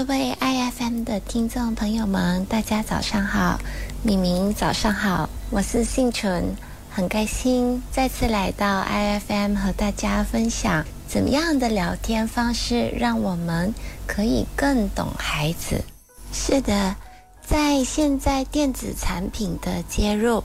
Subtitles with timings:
[0.00, 3.60] 各位 IFM 的听众朋友们，大家早上好，
[4.02, 6.56] 敏敏早上好，我是幸纯，
[6.88, 13.74] 很开心再次来到 IFM 和大家分享怎么样的聊天方式，让我们
[14.06, 15.84] 可以更懂孩子。
[16.32, 16.96] 是的，
[17.46, 20.42] 在现在电子产品的接入。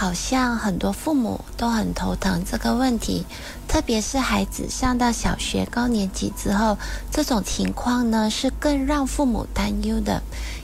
[0.00, 3.26] 好像很多父母都很头疼这个问题，
[3.66, 6.78] 特别是孩子上到小学高年级之后，
[7.10, 10.22] 这种情况呢是更让父母担忧的。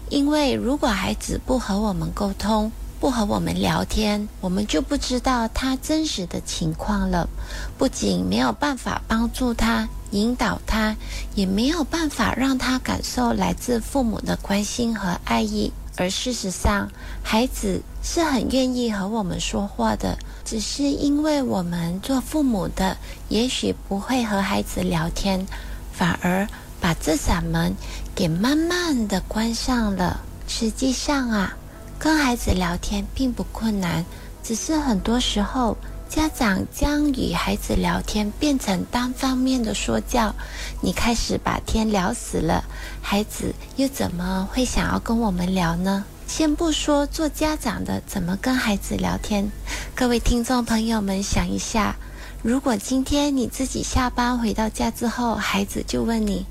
[0.09, 2.70] 因为如果孩子不和我们沟通，
[3.01, 7.29] 不和我们聊天，我们就不知道他真实的情况了。
[7.77, 10.95] 不仅没有办法帮助他、引导他，
[11.35, 15.73] 也没有办法让他感受来自父母的关心和爱意。
[15.97, 16.91] 而事实上，
[17.23, 22.97] 孩子是很愿意和我们说话的，只是因为我们做父母的，
[23.29, 25.47] 也许不会和孩子聊天，
[25.93, 26.49] 反而
[26.80, 27.75] 把这扇门
[28.15, 30.21] 给慢慢的关上了。
[30.49, 31.57] 实际上啊，
[31.99, 34.05] 跟孩子聊天并不困难，
[34.43, 35.77] 只是很多时候。
[36.15, 40.32] 家长将与孩子聊天变成单方面的说教，
[40.80, 42.62] 你开始把天聊死了，
[43.02, 46.04] 孩子又怎么会想要跟我们聊呢？
[46.29, 49.51] 先不说做家长的怎么跟孩子聊天，
[49.93, 51.96] 各位听众朋友们想一下，
[52.45, 56.46] 如果今天你自己下班回到家之后，孩子就问你：“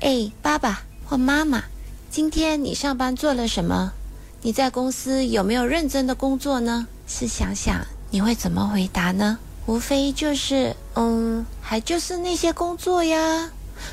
[0.00, 1.64] 哎，爸爸或妈妈，
[2.08, 3.90] 今天你上班做了什么？
[4.42, 7.84] 你在公司有没有认真的工作呢？”试想想。
[8.10, 9.38] 你会怎么回答呢？
[9.66, 13.50] 无非就是，嗯，还就是那些工作呀，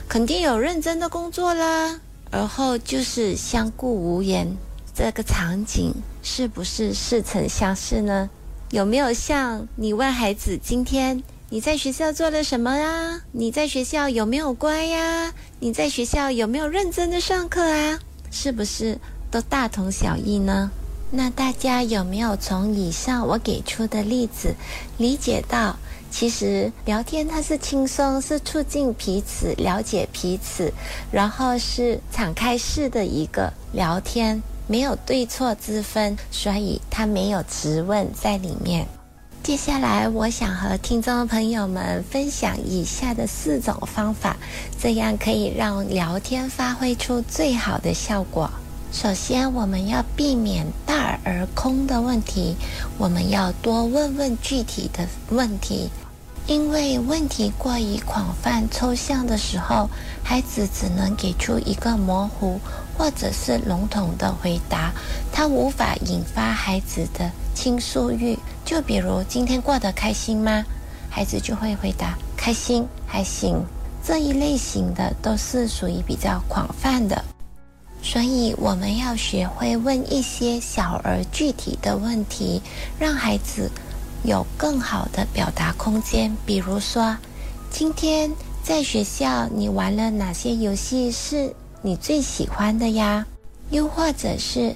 [0.07, 1.99] 肯定有认真的工作啦。
[2.31, 4.55] 而后就是相顾无言。
[4.94, 8.30] 这个场景是不是似曾相识呢？
[8.72, 13.22] 有没有像你问孩子今天你在学校做了什么啊？
[13.33, 15.33] 你在学校有没有乖呀？
[15.59, 18.00] 你在学校有没有认真的上课啊？
[18.31, 18.97] 是不是
[19.29, 20.72] 都大同小异呢？
[21.17, 24.53] 那大家有没有从以上我给出的例子
[24.97, 25.78] 理解到，
[26.12, 30.73] 其实聊天它是轻松，是促进彼此了解彼此，
[31.09, 38.85] 然后是敞开式的一个聊天，没有对错之分，所以它没有质问在里面。
[39.41, 44.35] 接下来，我想和听众朋友们分享以下的四种方法，
[44.78, 48.51] 这样可以让聊天发挥出最好的效果。
[48.95, 52.56] 首先，我们要避免大而空的问题，
[52.97, 55.89] 我们要多问问具体的问题。
[56.47, 59.89] 因为问题过于广泛抽象的时候，
[60.23, 62.57] 孩子只能给出一个模糊
[62.97, 64.94] 或者是笼统的回答，
[65.29, 68.39] 他无法引发孩子的倾诉欲。
[68.63, 70.63] 就比如今天过得开心吗？
[71.09, 73.62] 孩子就会回答开心，还行。
[74.01, 77.25] 这一类型的都是属于比较广泛的。
[78.05, 82.61] 所以我们要学会问一些小而具体的问题，
[82.99, 83.71] 让孩子
[84.23, 86.38] 有更好的表达空间。
[86.45, 87.17] 比如说，
[87.71, 88.31] 今天
[88.63, 91.51] 在学校你玩了哪些游戏是
[91.81, 93.25] 你最喜欢的呀？
[93.71, 94.75] 又或者是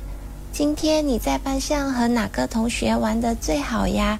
[0.52, 4.20] 今天你在班上和哪个同学玩的最好呀？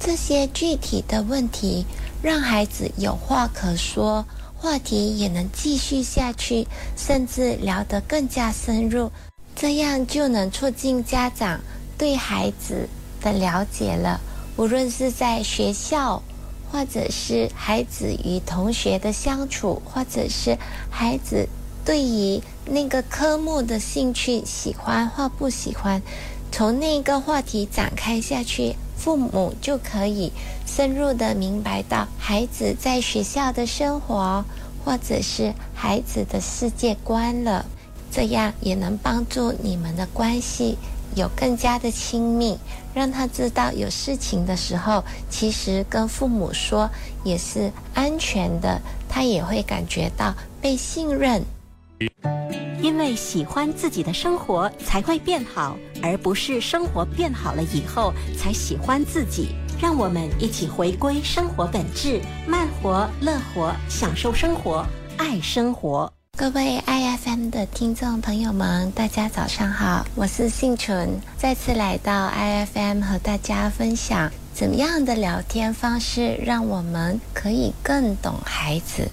[0.00, 1.86] 这些具体的问题，
[2.22, 4.24] 让孩子有话可说。
[4.60, 9.12] 话题也能继续下去，甚至聊得更加深入，
[9.54, 11.60] 这样就能促进家长
[11.96, 12.88] 对孩子
[13.20, 14.20] 的了解了。
[14.56, 16.20] 无论是在学校，
[16.72, 20.58] 或者是孩子与同学的相处，或者是
[20.90, 21.48] 孩子
[21.84, 26.02] 对于那个科目的兴趣喜欢或不喜欢，
[26.50, 28.74] 从那个话题展开下去。
[28.98, 30.32] 父母就可以
[30.66, 34.44] 深入的明白到孩子在学校的生活，
[34.84, 37.64] 或者是孩子的世界观了，
[38.10, 40.76] 这样也能帮助你们的关系
[41.14, 42.58] 有更加的亲密，
[42.92, 46.90] 让他知道有事情的时候，其实跟父母说
[47.22, 51.42] 也是安全的，他也会感觉到被信任。
[52.88, 59.50] 因为喜欢自己的生活才会变好，而不是生活变好了以后才喜欢自己。
[59.78, 64.86] 让我们一起回归生活本质，慢活、乐活，享受生活，
[65.18, 66.10] 爱生活。
[66.34, 79.10] 各位 IFM 的听众朋友们，大家早上好，我是幸纯，再次来到 IFM 和大家分享怎么样的聊天方式，让我们可以更懂孩子。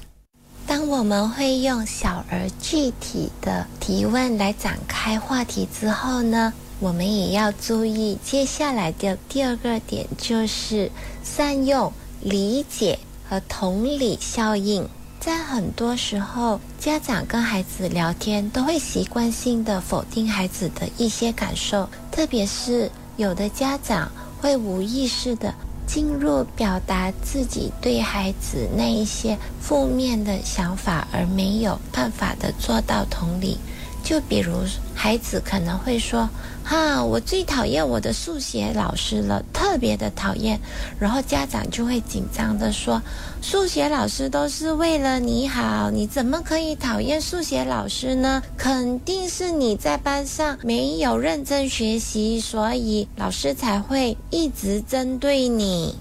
[0.67, 10.91] 当我们会用小而具体的提问来展开话题之后呢，我们也要注意接下来的第二个点，就是
[11.23, 12.97] 善用理解
[13.29, 14.87] 和同理效应。
[15.19, 24.11] 在很多时候，家长跟孩子聊天都会习惯性的否定孩子的一些感受，特别是有的家长
[24.41, 25.53] 会无意识的
[25.85, 33.57] 进入表达自己对孩子那一些负面的想法，而没有办法的做到同理。
[34.05, 34.53] 就比如
[34.93, 36.29] 孩子可能会说
[36.63, 40.59] ：“哈，我最讨厌我的数学老师了，特别的讨厌。”
[40.99, 43.01] 然后家长就会紧张的说
[43.41, 48.43] ：“数学老师都是为了你好，你怎么可以讨厌数学老师呢？
[48.55, 55.95] 肯定是你在班上没有认真学习，所以老师才会一直针对你。”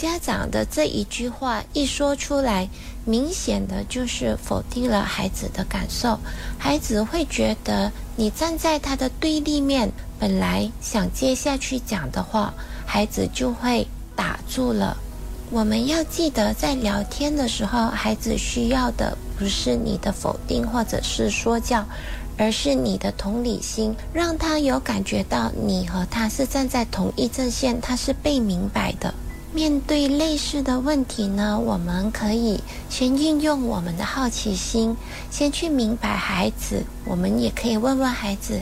[0.00, 2.66] 家长的这一句话一说出来。
[3.04, 6.18] 明显的就是否定了孩子的感受，
[6.58, 12.52] 孩子会觉得你站在他的对立面，本来想接下去讲的话，
[12.86, 14.96] 孩子就会打住了。
[15.50, 21.84] 我们要记得，在聊天的时候，孩子需要的不是你的否定或者是说教，
[22.36, 29.12] 而是你的同理心，让他有感觉到你和他是站在同一阵线，他是被明白的。
[29.52, 34.96] 面对类似的问题呢，我们可以先运用我们的好奇心，
[35.28, 36.84] 先去明白孩子。
[37.04, 38.60] 我们也可以问问孩子：“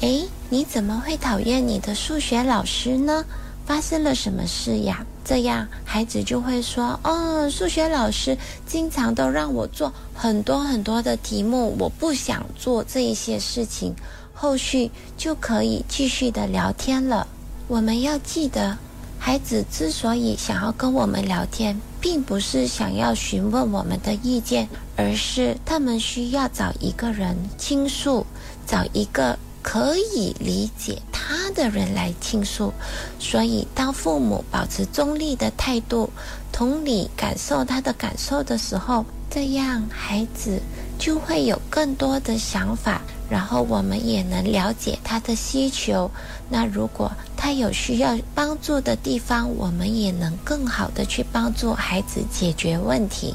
[0.00, 3.24] 诶，你怎么会讨厌你的数学老师呢？
[3.64, 8.36] 发生了什么事呀？”这样孩子就会说：“哦，数学老师
[8.66, 13.94] 经常都让我做很多很多的题目，我不想做这一些事情。”
[14.38, 17.26] 后续就可以继续的聊天了。
[17.68, 18.76] 我们要记得。
[19.18, 28.24] 孩子之所以想要跟我们聊天，并不是想要询问我们的意见，而是他们需要找一个人倾诉，
[28.66, 32.72] 找一个可以理解他的人来倾诉。
[33.18, 36.08] 所以，当父母保持中立的态度，
[36.52, 40.60] 同理感受他的感受的时候，这样孩子
[40.98, 43.00] 就会有更多的想法。
[43.28, 46.08] 然后我们也能了解他的需求。
[46.48, 53.34] 那如果他有需要帮助的地方，我们也能更好的去帮助孩子解决问题。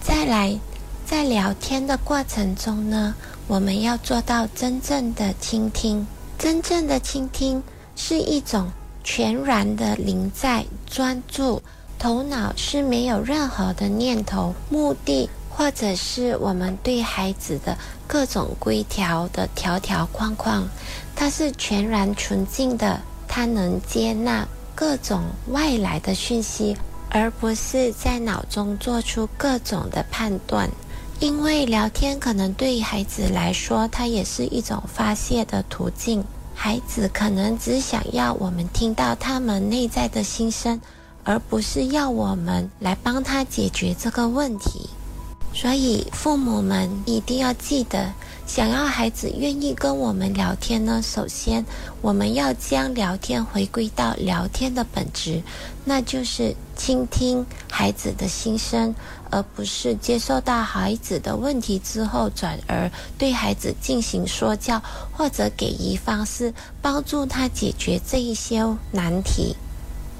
[0.00, 0.56] 再来，
[1.04, 3.12] 在聊天的过程中呢，
[3.48, 6.06] 我们要做到真正的倾听。
[6.38, 7.60] 真正的倾听
[7.96, 8.70] 是一种
[9.02, 11.60] 全然的临在、专注，
[11.98, 15.28] 头脑是没有任何的念头、目的。
[15.56, 17.78] 或者是我们对孩子的
[18.08, 20.68] 各种规条的条条框框，
[21.14, 26.76] 它是全然纯净的，它能接纳各种外来的讯息，
[27.08, 30.68] 而不是在脑中做出各种的判断。
[31.20, 36.24] 因为聊天可能对孩子来说，它也是一种发泄的途径。
[36.52, 40.80] 孩子可能只想要我们听到他们内在的心声，
[41.22, 44.90] 而不是要我们来帮他解决这个问题。
[45.54, 48.12] 所以，父母们一定要记得，
[48.44, 51.64] 想要孩子愿意跟我们聊天呢，首先
[52.02, 55.40] 我们要将聊天回归到聊天的本质，
[55.84, 58.92] 那就是倾听孩子的心声，
[59.30, 66.52] 而不是接受到孩子的问题之后，转而对孩子进行说教或者给予方式，
[66.82, 69.56] 帮助他解决这一些难题。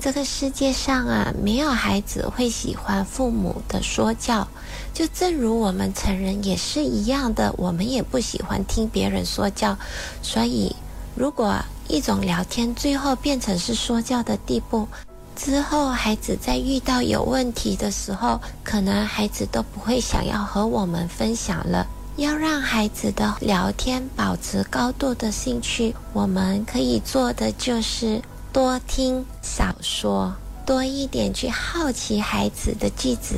[0.05, 4.47] 这个世界上啊，没有孩子会喜欢父母的说教，
[4.93, 9.79] 就正如我们成人也是一样的，我们也不喜欢听别人说教。
[10.21, 10.77] 所以，
[11.15, 11.57] 如果
[11.89, 14.87] 一种聊天最后变成是说教的地步，
[15.35, 21.87] 之后孩子在遇到有问题的时候，可能孩子都不会想要和我们分享了。
[22.17, 28.21] 要让孩子的聊天保持高度的兴趣，我们可以做的就是。
[28.55, 30.33] 多听少说，
[30.65, 33.35] 多一点去好奇孩子的句子，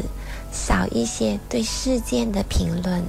[0.53, 3.03] 少一些对事件的评论。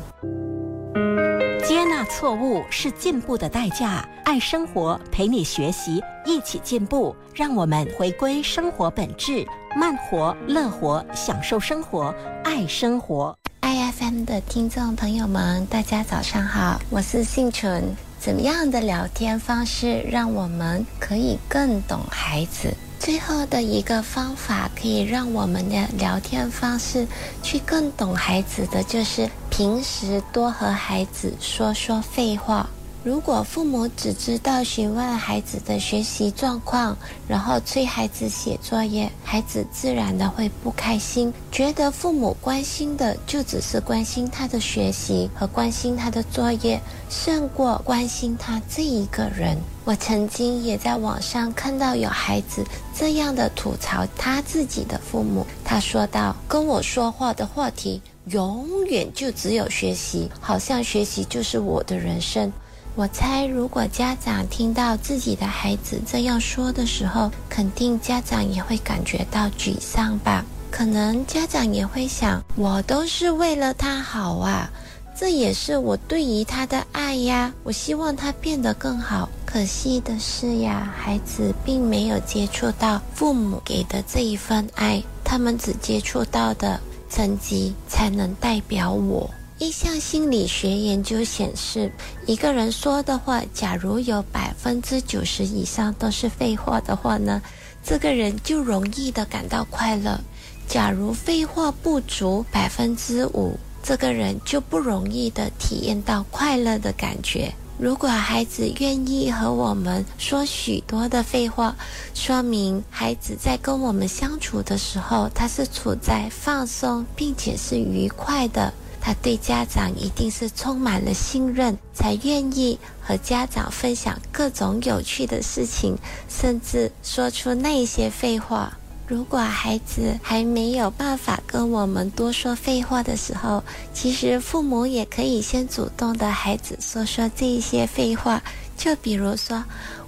[1.68, 4.08] 接纳错误是进步的代价。
[4.24, 7.14] 爱生活，陪你学习，一起进步。
[7.36, 9.46] 让我们回归生活本质，
[9.76, 13.38] 慢活、乐活，享受生活，爱生活。
[13.60, 17.84] I F M 的听众朋友们，大家早上好，我是幸纯。
[18.20, 22.74] 怎么样的聊天方式让我们可以更懂孩子？
[23.00, 27.08] 最后的一个方法可以让我们的聊天方式
[27.44, 32.68] 去更懂孩子的，就是平时多和孩子说说废话。
[33.08, 49.58] 如果父母只知道询问孩子的学习状况，然后催孩子写作业，孩子自然的会不开心，觉得父母关心的就只是关心他的学习和关心他的作业，胜过关心他这一个人。
[49.86, 52.62] 我曾经也在网上看到有孩子
[52.94, 62.52] 这样的吐槽他自己的父母，他说道：“跟我说话的话题。”永远就只有学习，好像学习就是我的人生。
[62.98, 70.44] 我猜，如果家长听到自己的孩子这样说的时候，肯定家长也会感觉到沮丧吧？
[70.72, 74.68] 可能家长也会想，我都是为了他好啊，
[75.16, 79.30] 这也是我对于他的爱呀，我希望他变得更好。
[79.46, 86.80] 可惜的是呀，孩子并没有接触到父母给的这一份爱，他们只接触到的
[87.12, 89.30] 成绩才能代表我。
[89.60, 91.92] 一项心理学研究显示，
[92.28, 97.42] 一个人说的话，假如有百分之九十以上都是废话的话呢，
[97.84, 100.20] 这个人就容易的感到快乐；
[100.68, 107.52] 假如废话不足百分之五，这个人就不容易的体验到快乐的感觉。
[107.80, 111.76] 如果孩子愿意和我们说许多的废话，
[112.14, 118.72] 说明孩子在跟我们相处的时候，他是处在放松并且是愉快的。
[119.08, 125.98] 他对家长一定是充满了信任，才愿意和家长分享各种有趣的事情，
[126.28, 128.78] 甚至说出那些废话。
[129.08, 138.44] 如果孩子还没有办法跟我们多说废话的时候，其实父母也可以先主动的孩子说说这些废话，
[138.76, 139.64] 就比如说，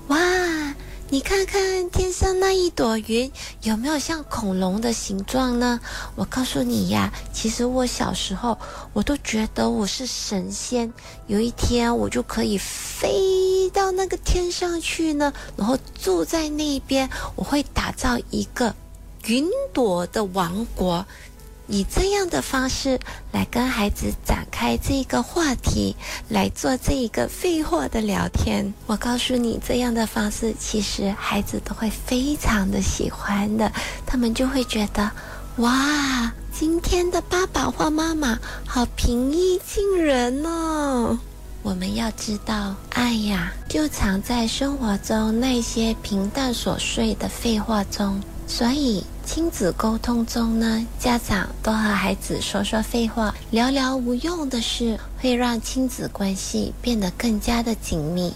[0.10, 0.18] 哇。
[1.12, 3.32] 你看看天上那一朵云，
[3.64, 5.80] 有没有像恐龙的形状呢？
[6.16, 8.56] 我告诉你呀，其实我小时候
[8.94, 10.94] 我都觉得我是神仙，
[11.26, 18.76] 有一天我就可以飞到那个天上去呢，然后住在那边，我会打造一个
[19.26, 21.08] 云朵的王国。
[21.70, 23.00] 以这样的方式
[23.32, 25.96] 来跟孩子展开这个话题，
[26.28, 28.74] 来做这一个废话的聊天。
[28.88, 33.72] 我告诉你，这样的方式其实孩子都会非常的喜欢的，
[34.04, 35.12] 他们就会觉得，
[35.58, 41.20] 哇，今天的爸爸或妈妈好平易近人哦。
[41.62, 49.04] 我们要知道，爱呀，就藏在生活中那些平淡琐碎的废话中，所以。
[49.32, 58.34] 亲子沟通中呢，家长多和孩子说说废话，聊聊无用的事，会让亲子关系变得更加的紧密。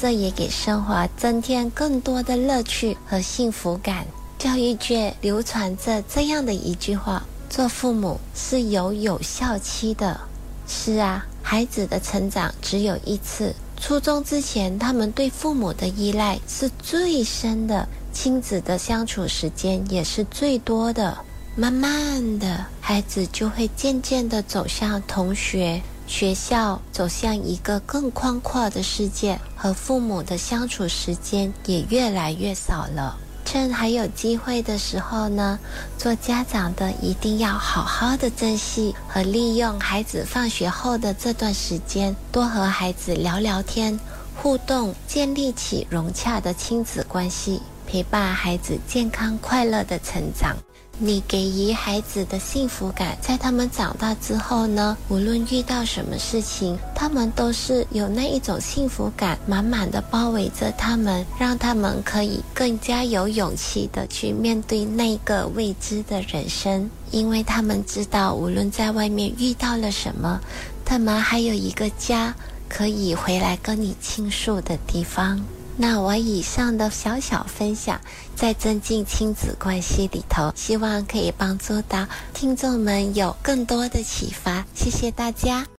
[0.00, 4.06] 这也给生活增添更多的乐趣和幸福感。
[4.38, 10.20] 教育界流传着这样的一句话：做父母是有有效期的。
[10.68, 13.52] 是啊，孩子的成长只有一次。
[13.80, 17.88] 初中之前，他们对父母的依赖是最深的。
[18.16, 21.18] 亲子的相处时间也是最多的，
[21.54, 33.18] 慢慢的，孩子就会渐渐的走向同学、学校，走向一个更宽阔的世界，和父母的相处时间也越来越少了。
[33.44, 35.58] 趁还有机会的时候呢，
[35.98, 44.00] 做家长的一定要好好的珍惜和利用孩子放学后的这段时间，多和孩子聊聊天、
[44.34, 47.60] 互动，建立起融洽的亲子关系。
[47.86, 50.56] 陪伴孩子健康快乐的成长，
[50.98, 70.40] 你给予孩子的幸福感，在他们长大之后呢，无论遇到什么事情，他们都是有那一种幸福感，满满的包围着他们，让他们可以更加有勇气的去面对那个未知的人生，因为他们知道，无论在外面遇到了什么，
[70.84, 72.34] 他们还有一个家
[72.68, 75.40] 可以回来跟你倾诉的地方。
[75.78, 78.00] 那我以上的小小分享，
[78.34, 84.64] 在增进亲子关系里头，希望可以帮助到听众们有更多的启发。
[84.74, 85.66] 谢谢大家。